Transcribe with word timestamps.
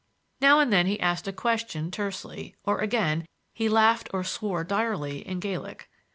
Now 0.39 0.57
and 0.59 0.73
then 0.73 0.87
he 0.87 0.99
asked 0.99 1.27
a 1.27 1.31
question 1.31 1.91
tersely, 1.91 2.55
or, 2.65 2.79
again, 2.79 3.27
he 3.53 3.69
laughed 3.69 4.09
or 4.11 4.23
swore 4.23 4.63
direly 4.63 5.19
in 5.27 5.39
Gaelic. 5.39 5.91